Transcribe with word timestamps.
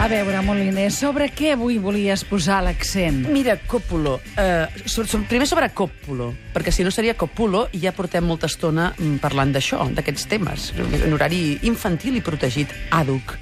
A 0.00 0.06
veure, 0.08 0.38
Moliner, 0.40 0.86
sobre 0.88 1.26
què 1.28 1.50
avui 1.52 1.74
volies 1.76 2.22
posar 2.24 2.62
l'accent? 2.64 3.18
Mira, 3.28 3.58
Còpolo. 3.68 4.14
Eh, 4.40 4.64
primer 5.28 5.44
sobre 5.44 5.68
Còpolo, 5.76 6.30
perquè 6.54 6.72
si 6.72 6.86
no 6.86 6.90
seria 6.90 7.12
Còpolo 7.12 7.66
i 7.76 7.82
ja 7.82 7.92
portem 7.92 8.24
molta 8.24 8.48
estona 8.48 8.94
mm, 8.94 9.18
parlant 9.20 9.52
d'això, 9.52 9.84
d'aquests 9.92 10.24
temes, 10.30 10.70
en 10.80 11.12
horari 11.12 11.58
infantil 11.68 12.16
i 12.16 12.22
protegit, 12.24 12.72
àduc. 12.96 13.34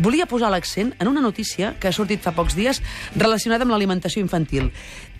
Volia 0.00 0.24
posar 0.24 0.48
l'accent 0.48 0.94
en 0.96 1.10
una 1.12 1.20
notícia 1.20 1.74
que 1.76 1.90
ha 1.90 1.92
sortit 1.92 2.24
fa 2.24 2.32
pocs 2.32 2.56
dies 2.56 2.80
relacionada 3.14 3.68
amb 3.68 3.76
l'alimentació 3.76 4.24
infantil. 4.24 4.70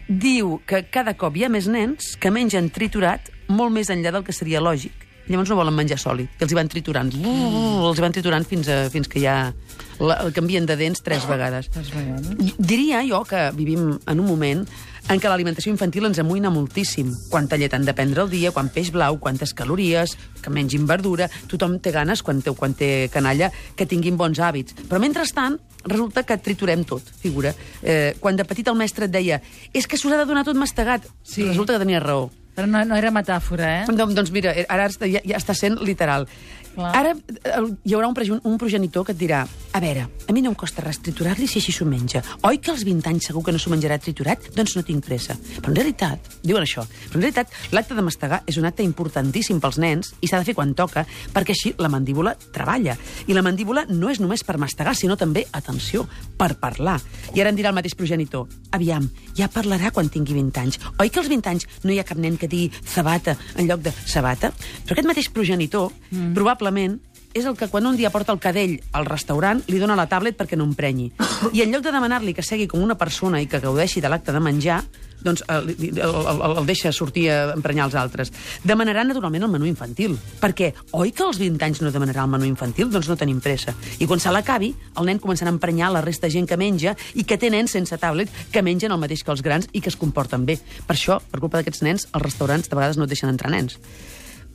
Diu 0.08 0.62
que 0.64 0.86
cada 0.88 1.18
cop 1.20 1.36
hi 1.36 1.44
ha 1.44 1.52
més 1.52 1.68
nens 1.68 2.14
que 2.16 2.32
mengen 2.32 2.72
triturat 2.72 3.28
molt 3.52 3.76
més 3.76 3.92
enllà 3.92 4.16
del 4.16 4.24
que 4.24 4.32
seria 4.32 4.64
lògic. 4.64 5.07
Llavors 5.28 5.50
no 5.52 5.56
volen 5.60 5.76
menjar 5.76 5.98
sòlid, 6.00 6.30
que 6.38 6.46
els 6.46 6.52
hi 6.52 6.56
van 6.56 6.68
triturant. 6.72 7.12
Mm. 7.14 7.84
Els 7.88 7.98
hi 7.98 8.04
van 8.04 8.14
triturant 8.16 8.46
fins, 8.48 8.68
a, 8.72 8.88
fins 8.92 9.08
que 9.08 9.20
ja 9.20 9.52
la, 10.00 10.20
el 10.24 10.32
canvien 10.36 10.66
de 10.66 10.76
dents 10.80 11.02
tres 11.04 11.26
vegades. 11.28 11.68
Tres 11.74 11.90
vegades. 11.94 12.54
Diria 12.58 13.02
jo 13.06 13.24
que 13.28 13.50
vivim 13.56 13.98
en 14.06 14.20
un 14.20 14.26
moment 14.26 14.64
en 15.08 15.20
què 15.20 15.30
l'alimentació 15.30 15.72
infantil 15.72 16.04
ens 16.04 16.18
amoïna 16.20 16.50
moltíssim. 16.52 17.14
Quanta 17.32 17.56
llet 17.56 17.72
han 17.72 17.86
de 17.86 17.94
prendre 17.96 18.20
al 18.20 18.28
dia, 18.28 18.50
quan 18.52 18.68
peix 18.72 18.90
blau, 18.92 19.16
quantes 19.18 19.54
calories, 19.56 20.16
que 20.42 20.52
mengin 20.52 20.84
verdura... 20.88 21.30
Tothom 21.48 21.78
té 21.80 21.92
ganes, 21.94 22.20
quan 22.22 22.42
té, 22.44 22.52
quan 22.52 22.74
té 22.76 23.08
canalla, 23.12 23.48
que 23.76 23.86
tinguin 23.88 24.18
bons 24.20 24.36
hàbits. 24.40 24.76
Però 24.88 25.00
mentrestant, 25.00 25.56
resulta 25.88 26.26
que 26.28 26.36
triturem 26.44 26.84
tot, 26.84 27.08
figura. 27.22 27.54
Eh, 27.82 28.16
quan 28.20 28.36
de 28.36 28.44
petit 28.44 28.68
el 28.68 28.76
mestre 28.76 29.08
et 29.08 29.14
deia 29.14 29.40
és 29.72 29.88
que 29.88 29.96
s'us 29.96 30.12
ha 30.12 30.20
de 30.20 30.28
donar 30.28 30.44
tot 30.44 30.60
mastegat, 30.60 31.08
Sí. 31.24 31.46
resulta 31.48 31.72
que 31.72 31.86
tenia 31.86 32.00
raó. 32.04 32.28
Però 32.58 32.66
no, 32.66 32.80
no 32.90 32.96
era 32.98 33.12
metàfora, 33.14 33.68
eh? 33.80 33.82
Doncs, 33.86 34.16
doncs 34.18 34.32
mira, 34.34 34.50
ara 34.66 34.88
està- 34.90 35.06
ja, 35.06 35.20
ja 35.22 35.38
està 35.38 35.54
sent 35.54 35.78
literal. 35.86 36.26
Clar. 36.74 36.90
Ara 36.94 37.12
eh, 37.14 37.60
hi 37.86 37.94
haurà 37.94 38.06
un, 38.10 38.40
un 38.46 38.58
progenitor 38.58 39.04
que 39.06 39.14
et 39.14 39.18
dirà 39.18 39.44
a 39.74 39.80
veure, 39.82 40.04
a 40.26 40.32
mi 40.34 40.42
no 40.42 40.50
em 40.52 40.56
costa 40.58 40.82
res 40.82 40.98
triturar-li 41.02 41.46
si 41.50 41.58
així 41.60 41.72
s'ho 41.74 41.86
menja. 41.86 42.22
Oi 42.46 42.58
que 42.58 42.70
als 42.72 42.82
20 42.86 43.06
anys 43.10 43.28
segur 43.30 43.44
que 43.46 43.52
no 43.54 43.58
s'ho 43.62 43.70
menjarà 43.70 43.98
triturat? 44.02 44.48
Doncs 44.56 44.74
no 44.78 44.82
tinc 44.86 45.04
pressa. 45.06 45.36
Però 45.58 45.70
en 45.70 45.76
realitat, 45.78 46.30
diuen 46.42 46.62
això, 46.66 46.82
però 47.08 47.18
en 47.20 47.24
realitat 47.26 47.54
l'acte 47.74 47.94
de 47.98 48.04
mastegar 48.06 48.40
és 48.50 48.58
un 48.58 48.66
acte 48.66 48.82
importantíssim 48.86 49.60
pels 49.62 49.78
nens 49.78 50.12
i 50.20 50.30
s'ha 50.30 50.40
de 50.42 50.48
fer 50.48 50.56
quan 50.58 50.74
toca, 50.78 51.04
perquè 51.34 51.54
així 51.54 51.74
la 51.78 51.90
mandíbula 51.92 52.34
treballa. 52.54 52.96
I 53.26 53.38
la 53.38 53.44
mandíbula 53.46 53.86
no 53.90 54.10
és 54.10 54.18
només 54.22 54.42
per 54.46 54.58
mastegar, 54.58 54.96
sinó 54.98 55.16
també, 55.18 55.46
atenció, 55.52 56.08
per 56.38 56.56
parlar. 56.58 56.98
I 57.34 57.42
ara 57.42 57.54
em 57.54 57.58
dirà 57.58 57.70
el 57.70 57.78
mateix 57.78 57.94
progenitor, 57.98 58.48
aviam, 58.74 59.06
ja 59.38 59.50
parlarà 59.52 59.92
quan 59.94 60.10
tingui 60.10 60.34
20 60.40 60.62
anys. 60.64 60.80
Oi 60.98 61.10
que 61.10 61.22
als 61.22 61.30
20 61.30 61.52
anys 61.54 61.68
no 61.84 61.94
hi 61.94 62.00
ha 62.02 62.06
cap 62.06 62.18
nen 62.18 62.38
que 62.38 62.47
digui 62.48 62.72
sabata 62.84 63.36
en 63.56 63.68
lloc 63.68 63.84
de 63.84 63.92
sabata? 63.98 64.52
Però 64.84 64.96
aquest 64.96 65.08
mateix 65.08 65.30
progenitor, 65.34 65.92
mm. 66.10 66.32
probablement, 66.38 66.98
és 67.38 67.46
el 67.46 67.56
que 67.56 67.68
quan 67.70 67.86
un 67.86 67.96
dia 67.96 68.10
porta 68.10 68.34
el 68.34 68.40
cadell 68.42 68.78
al 68.92 69.06
restaurant 69.06 69.62
li 69.68 69.78
dona 69.80 69.96
la 69.98 70.08
tablet 70.10 70.36
perquè 70.38 70.58
no 70.58 70.66
emprenyi. 70.68 71.10
I 71.52 71.62
en 71.64 71.72
lloc 71.72 71.84
de 71.86 71.92
demanar-li 71.94 72.34
que 72.34 72.44
segui 72.46 72.68
com 72.70 72.82
una 72.82 72.98
persona 72.98 73.40
i 73.42 73.46
que 73.46 73.62
gaudeixi 73.62 74.02
de 74.02 74.10
l'acte 74.10 74.34
de 74.34 74.42
menjar, 74.42 74.82
doncs 75.22 75.42
eh, 75.48 75.54
el, 75.58 75.70
el, 75.98 76.00
el, 76.00 76.56
el 76.58 76.66
deixa 76.66 76.92
sortir 76.92 77.28
a 77.32 77.38
emprenyar 77.54 77.88
els 77.88 77.96
altres. 77.98 78.32
Demanarà 78.66 79.04
naturalment 79.06 79.46
el 79.46 79.52
menú 79.52 79.68
infantil. 79.68 80.16
Perquè, 80.40 80.72
oi 80.98 81.12
que 81.12 81.26
als 81.26 81.40
20 81.42 81.64
anys 81.66 81.82
no 81.82 81.92
demanarà 81.94 82.26
el 82.26 82.34
menú 82.34 82.48
infantil? 82.48 82.90
Doncs 82.92 83.10
no 83.10 83.18
tenim 83.18 83.40
pressa. 83.44 83.74
I 83.98 84.06
quan 84.10 84.22
se 84.22 84.32
l'acabi, 84.34 84.72
el 84.98 85.10
nen 85.10 85.22
començarà 85.22 85.52
a 85.52 85.56
emprenyar 85.56 85.90
la 85.94 86.04
resta 86.04 86.28
de 86.28 86.36
gent 86.36 86.48
que 86.50 86.60
menja 86.60 86.94
i 87.14 87.26
que 87.26 87.38
té 87.38 87.50
nens 87.54 87.74
sense 87.74 87.98
tablet 87.98 88.30
que 88.52 88.62
mengen 88.62 88.94
el 88.94 89.02
mateix 89.02 89.24
que 89.24 89.34
els 89.34 89.42
grans 89.42 89.70
i 89.72 89.82
que 89.82 89.92
es 89.92 89.98
comporten 89.98 90.46
bé. 90.46 90.58
Per 90.86 90.96
això, 90.96 91.18
per 91.30 91.42
culpa 91.42 91.60
d'aquests 91.60 91.84
nens, 91.86 92.08
els 92.12 92.24
restaurants 92.24 92.70
de 92.70 92.78
vegades 92.78 92.98
no 92.98 93.08
et 93.08 93.14
deixen 93.14 93.30
entrar 93.32 93.52
nens. 93.54 93.78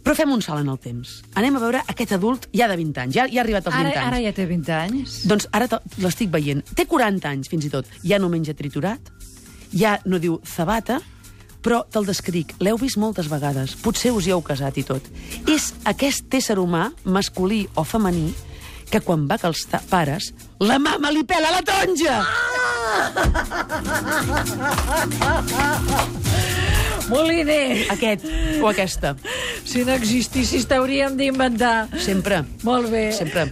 Però 0.04 0.16
fem 0.16 0.32
un 0.36 0.42
salt 0.44 0.60
en 0.60 0.70
el 0.70 0.78
temps. 0.84 1.22
Anem 1.40 1.56
a 1.56 1.60
veure 1.64 1.82
aquest 1.88 2.12
adult 2.18 2.50
ja 2.52 2.68
de 2.68 2.76
20 2.76 3.00
anys, 3.06 3.16
ja, 3.16 3.24
ja 3.32 3.40
ha 3.40 3.44
arribat 3.46 3.68
als 3.68 3.76
20 3.76 3.88
Ara, 3.88 4.02
anys. 4.02 4.08
ara 4.12 4.20
ja 4.26 4.34
té 4.36 4.46
20 4.50 4.74
anys. 4.76 5.28
Doncs 5.32 5.48
ara 5.56 5.68
l'estic 6.04 6.30
veient. 6.34 6.64
Té 6.76 6.86
40 6.86 7.30
anys, 7.30 7.48
fins 7.50 7.66
i 7.66 7.70
tot. 7.72 7.88
Ja 8.04 8.20
no 8.20 8.28
menja 8.30 8.54
triturat, 8.54 9.00
ja 9.72 9.96
no 10.06 10.20
diu 10.20 10.42
zabata, 10.44 11.00
però 11.64 11.86
te'l 11.90 12.04
descric. 12.06 12.52
L'heu 12.60 12.76
vist 12.78 12.98
moltes 13.00 13.30
vegades. 13.32 13.78
Potser 13.80 14.12
us 14.12 14.28
hi 14.28 14.32
heu 14.36 14.42
casat 14.44 14.76
i 14.78 14.84
tot. 14.84 15.02
És 15.48 15.72
aquest 15.88 16.28
ésser 16.36 16.58
humà, 16.60 16.90
masculí 17.06 17.70
o 17.80 17.84
femení, 17.88 18.34
que 18.92 19.00
quan 19.02 19.24
va 19.32 19.38
que 19.40 19.48
els 19.48 19.64
ta- 19.72 19.82
pares, 19.90 20.34
la 20.60 20.78
mama 20.80 21.10
li 21.16 21.24
pela 21.24 21.50
la 21.56 21.64
tonja! 21.64 22.20
Moliner, 27.10 27.86
Aquest 27.94 28.26
o 28.62 28.68
aquesta. 28.70 29.16
si 29.66 29.84
no 29.86 29.94
existissis 29.94 30.66
t'hauríem 30.68 31.18
d'inventar. 31.20 31.88
Sempre. 32.00 32.44
Molt 32.64 32.90
bé. 32.92 33.12
Sempre. 33.16 33.50